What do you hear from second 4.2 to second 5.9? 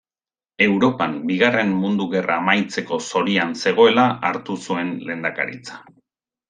hartu zuen lehendakaritza.